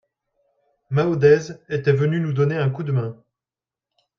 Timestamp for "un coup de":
2.57-2.91